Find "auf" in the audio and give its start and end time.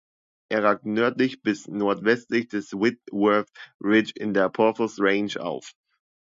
5.39-5.73